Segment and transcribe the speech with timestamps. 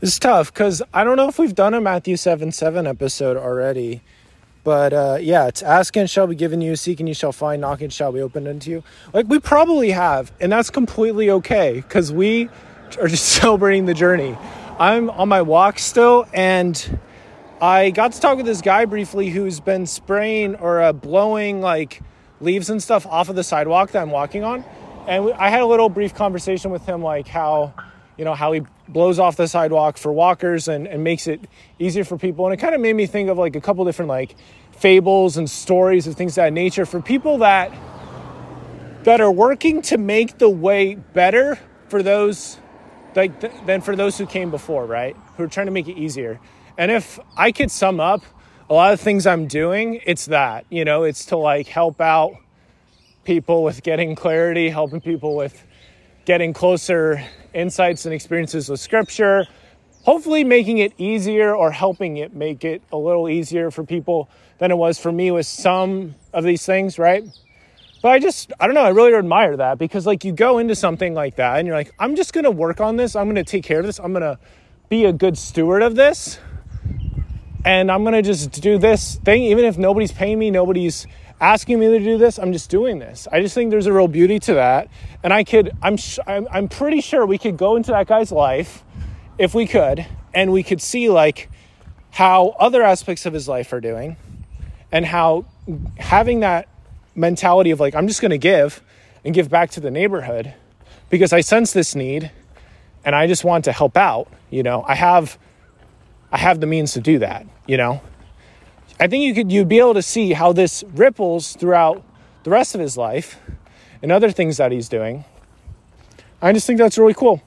[0.00, 4.00] It's tough because I don't know if we've done a Matthew 7 7 episode already.
[4.62, 8.12] But uh, yeah, it's asking shall be given you, seeking you shall find, knocking shall
[8.12, 8.84] be opened unto you.
[9.12, 12.48] Like we probably have, and that's completely okay because we
[13.00, 14.36] are just celebrating the journey.
[14.78, 17.00] I'm on my walk still, and
[17.60, 22.02] I got to talk with this guy briefly who's been spraying or uh, blowing like
[22.40, 24.64] leaves and stuff off of the sidewalk that I'm walking on.
[25.08, 27.74] And I had a little brief conversation with him, like how,
[28.18, 31.40] you know, how he blows off the sidewalk for walkers and, and makes it
[31.78, 32.46] easier for people.
[32.46, 34.34] And it kind of made me think of like a couple different like
[34.72, 37.72] fables and stories of things of that nature for people that
[39.04, 42.58] that are working to make the way better for those
[43.14, 45.16] like th- than for those who came before, right?
[45.36, 46.40] Who are trying to make it easier.
[46.76, 48.22] And if I could sum up
[48.68, 52.34] a lot of things I'm doing, it's that, you know, it's to like help out
[53.24, 55.64] people with getting clarity, helping people with
[56.28, 57.24] getting closer
[57.54, 59.46] insights and experiences with scripture,
[60.02, 64.70] hopefully making it easier or helping it make it a little easier for people than
[64.70, 67.24] it was for me with some of these things, right?
[68.02, 70.74] But I just, I don't know, I really admire that because like you go into
[70.74, 73.64] something like that and you're like, I'm just gonna work on this, I'm gonna take
[73.64, 74.38] care of this, I'm gonna
[74.90, 76.38] be a good steward of this,
[77.64, 81.06] and I'm gonna just do this thing, even if nobody's paying me, nobody's
[81.40, 83.28] asking me to do this, I'm just doing this.
[83.30, 84.88] I just think there's a real beauty to that.
[85.22, 88.82] And I could, I'm, I'm, I'm pretty sure we could go into that guy's life
[89.38, 91.48] if we could, and we could see like
[92.10, 94.16] how other aspects of his life are doing
[94.90, 95.44] and how
[95.98, 96.68] having that
[97.14, 98.82] mentality of like i'm just going to give
[99.24, 100.54] and give back to the neighborhood
[101.10, 102.30] because i sense this need
[103.04, 105.38] and i just want to help out you know i have
[106.32, 108.00] i have the means to do that you know
[109.00, 112.02] i think you could you'd be able to see how this ripples throughout
[112.44, 113.38] the rest of his life
[114.02, 115.24] and other things that he's doing
[116.42, 117.42] i just think that's really cool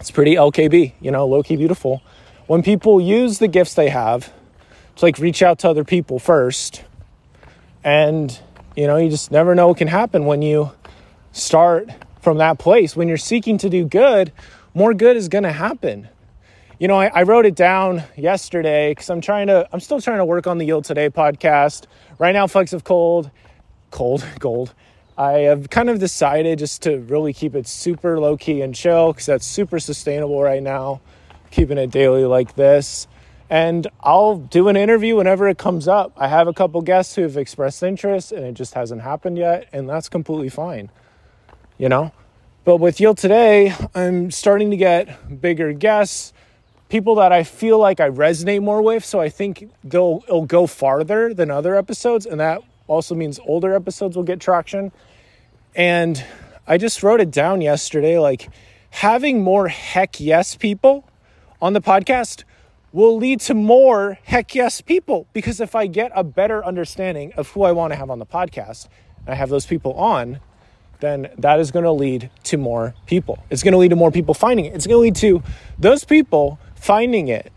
[0.00, 2.02] it's pretty lkb you know low key beautiful
[2.46, 4.32] when people use the gifts they have
[4.96, 6.84] to like reach out to other people first.
[7.82, 8.38] And,
[8.76, 10.72] you know, you just never know what can happen when you
[11.32, 11.88] start
[12.20, 12.96] from that place.
[12.96, 14.32] When you're seeking to do good,
[14.72, 16.08] more good is going to happen.
[16.84, 20.18] You know, I, I, wrote it down yesterday because I'm trying to, I'm still trying
[20.18, 21.86] to work on the Yield Today podcast.
[22.18, 23.30] Right now, Flecks of Cold,
[23.90, 24.74] cold, gold.
[25.16, 29.14] I have kind of decided just to really keep it super low key and chill
[29.14, 31.00] because that's super sustainable right now,
[31.50, 33.08] keeping it daily like this
[33.48, 36.12] and I'll do an interview whenever it comes up.
[36.18, 39.70] I have a couple guests who have expressed interest and it just hasn't happened yet,
[39.72, 40.90] and that's completely fine,
[41.78, 42.12] you know?
[42.64, 46.34] But with Yield today, I'm starting to get bigger guests,
[46.94, 50.68] people that I feel like I resonate more with, so I think they'll it'll go
[50.68, 54.92] farther than other episodes, and that also means older episodes will get traction.
[55.74, 56.24] And
[56.68, 58.48] I just wrote it down yesterday like
[58.90, 61.04] having more heck yes people
[61.60, 62.44] on the podcast
[62.92, 65.26] will lead to more heck yes people.
[65.32, 68.26] Because if I get a better understanding of who I want to have on the
[68.26, 68.86] podcast,
[69.26, 70.38] and I have those people on,
[71.00, 73.42] then that is going to lead to more people.
[73.50, 74.74] It's going to lead to more people finding it.
[74.74, 75.42] It's going to lead to
[75.76, 77.50] those people finding it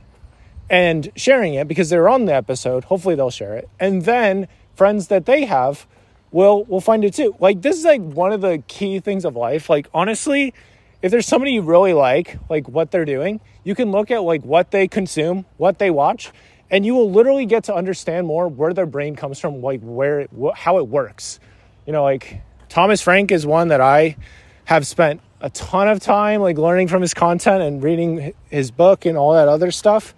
[0.69, 2.85] and sharing it because they're on the episode.
[2.85, 3.69] Hopefully they'll share it.
[3.77, 5.85] And then friends that they have
[6.31, 7.35] will will find it too.
[7.39, 9.69] Like this is like one of the key things of life.
[9.69, 10.53] Like honestly,
[11.01, 14.43] if there's somebody you really like, like what they're doing, you can look at like
[14.43, 16.31] what they consume, what they watch,
[16.71, 20.21] and you will literally get to understand more where their brain comes from, like where
[20.21, 21.41] it, how it works.
[21.85, 24.15] You know, like Thomas Frank is one that I
[24.63, 29.05] have spent a ton of time like learning from his content and reading his book
[29.05, 30.15] and all that other stuff.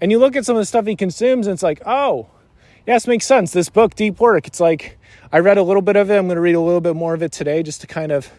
[0.00, 2.28] And you look at some of the stuff he consumes and it's like, "Oh,
[2.86, 3.52] yes, makes sense.
[3.52, 4.98] This book, Deep Work, it's like
[5.32, 6.16] I read a little bit of it.
[6.16, 8.30] I'm going to read a little bit more of it today just to kind of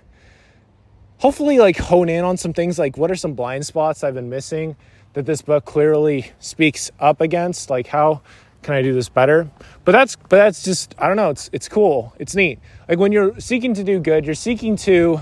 [1.22, 4.30] hopefully like hone in on some things like what are some blind spots I've been
[4.30, 4.76] missing
[5.14, 8.22] that this book clearly speaks up against like how
[8.64, 9.48] can I do this better
[9.86, 12.58] but that's but that's just I don't know it's it's cool it's neat
[12.90, 15.22] like when you're seeking to do good you're seeking to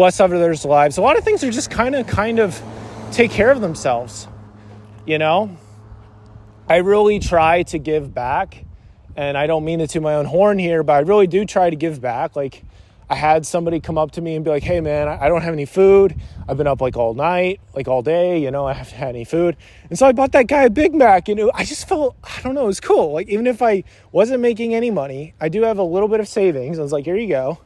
[0.00, 2.62] bless others lives a lot of things are just kind of kind of
[3.12, 4.26] take care of themselves
[5.04, 5.54] you know
[6.66, 8.64] I really try to give back
[9.14, 11.68] and I don't mean it to my own horn here but I really do try
[11.68, 12.64] to give back like
[13.10, 15.52] I had somebody come up to me and be like, hey man, I don't have
[15.52, 16.14] any food.
[16.48, 19.24] I've been up like all night, like all day, you know, I haven't had any
[19.24, 19.56] food.
[19.90, 22.40] And so I bought that guy a Big Mac and it, I just felt, I
[22.40, 23.12] don't know, it was cool.
[23.12, 26.28] Like even if I wasn't making any money, I do have a little bit of
[26.28, 26.78] savings.
[26.78, 27.58] I was like, here you go.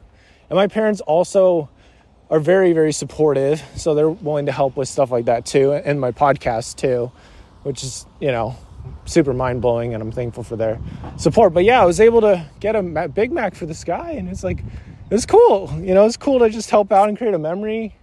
[0.49, 1.69] And my parents also
[2.29, 3.63] are very, very supportive.
[3.75, 5.73] So they're willing to help with stuff like that too.
[5.73, 7.11] And my podcast too,
[7.63, 8.55] which is, you know,
[9.05, 9.93] super mind blowing.
[9.93, 10.79] And I'm thankful for their
[11.17, 11.53] support.
[11.53, 14.11] But yeah, I was able to get a Big Mac for this guy.
[14.11, 14.63] And it's like,
[15.11, 15.71] it's cool.
[15.79, 17.95] You know, it's cool to just help out and create a memory.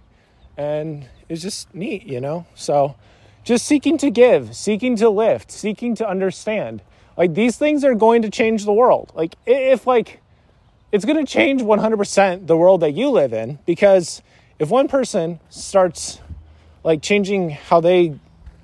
[0.57, 2.45] And it's just neat, you know?
[2.55, 2.95] So,
[3.43, 6.81] just seeking to give, seeking to lift, seeking to understand.
[7.17, 9.11] Like these things are going to change the world.
[9.15, 10.21] Like if like
[10.93, 14.21] it's going to change 100% the world that you live in because
[14.59, 16.19] if one person starts
[16.83, 18.19] like changing how they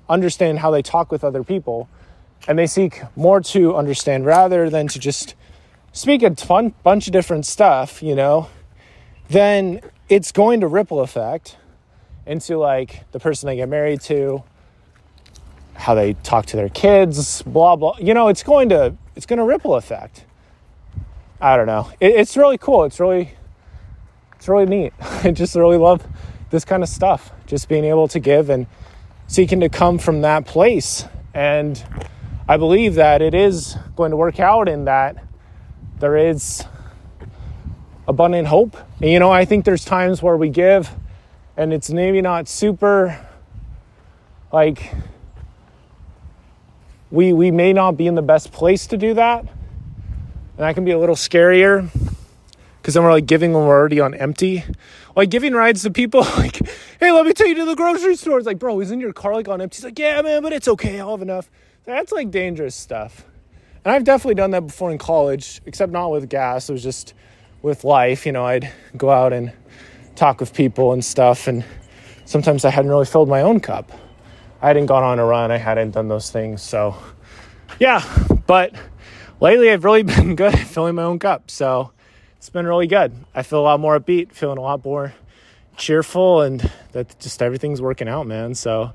[0.08, 1.88] understand how they talk with other people
[2.46, 5.34] and they seek more to understand rather than to just
[5.92, 8.48] speak a ton, bunch of different stuff, you know,
[9.28, 11.56] then it's going to ripple effect
[12.26, 14.44] into like the person they get married to,
[15.74, 17.96] how they talk to their kids, blah blah.
[17.98, 20.26] You know, it's going to it's going to ripple effect.
[21.40, 21.90] I don't know.
[22.00, 22.84] It, it's really cool.
[22.84, 23.32] It's really
[24.36, 24.92] it's really neat.
[25.00, 26.06] I just really love
[26.50, 27.30] this kind of stuff.
[27.46, 28.66] Just being able to give and
[29.26, 31.04] seeking to come from that place.
[31.34, 31.82] And
[32.48, 35.24] I believe that it is going to work out in that
[35.98, 36.64] there is
[38.08, 38.76] abundant hope.
[39.00, 40.90] And, you know, I think there's times where we give
[41.56, 43.26] and it's maybe not super
[44.52, 44.94] like
[47.10, 49.46] we we may not be in the best place to do that.
[50.60, 51.88] And that can be a little scarier
[52.82, 54.62] because then we're like giving when we're already on empty.
[55.16, 56.60] Like giving rides to people like,
[57.00, 58.36] hey, let me take you to the grocery store.
[58.36, 59.76] It's like, bro, isn't your car like on empty?
[59.76, 61.00] He's like, yeah, man, but it's okay.
[61.00, 61.50] I'll have enough.
[61.86, 63.24] That's like dangerous stuff.
[63.86, 66.68] And I've definitely done that before in college, except not with gas.
[66.68, 67.14] It was just
[67.62, 68.26] with life.
[68.26, 69.52] You know, I'd go out and
[70.14, 71.48] talk with people and stuff.
[71.48, 71.64] And
[72.26, 73.92] sometimes I hadn't really filled my own cup.
[74.60, 75.50] I hadn't gone on a run.
[75.50, 76.60] I hadn't done those things.
[76.60, 76.96] So,
[77.78, 78.04] yeah.
[78.46, 78.74] But
[79.40, 81.50] lately, I've really been good at filling my own cup.
[81.50, 81.92] So,
[82.36, 83.12] it's been really good.
[83.34, 85.12] I feel a lot more upbeat, feeling a lot more
[85.76, 88.54] cheerful, and that just everything's working out, man.
[88.54, 88.92] So,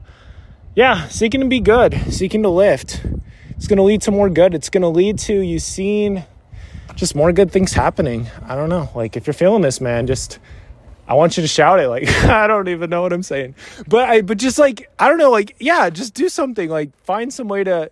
[0.75, 3.05] yeah, seeking to be good, seeking to lift.
[3.51, 4.53] It's going to lead to more good.
[4.53, 6.23] It's going to lead to you seeing
[6.95, 8.27] just more good things happening.
[8.47, 8.89] I don't know.
[8.95, 10.39] Like, if you're feeling this, man, just.
[11.07, 13.53] I want you to shout it like I don't even know what I'm saying.
[13.87, 17.31] But I but just like I don't know like yeah, just do something like find
[17.31, 17.91] some way to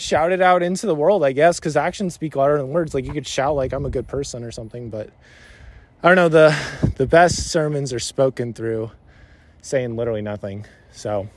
[0.00, 2.94] shout it out into the world, I guess, cuz actions speak louder than words.
[2.94, 5.10] Like you could shout like I'm a good person or something, but
[6.02, 6.56] I don't know the
[6.96, 8.90] the best sermons are spoken through
[9.62, 10.66] saying literally nothing.
[10.92, 11.28] So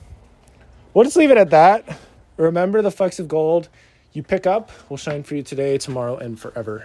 [0.94, 2.00] we'll just leave it at that.
[2.38, 3.70] Remember the flecks of gold
[4.14, 6.84] you pick up will shine for you today, tomorrow, and forever.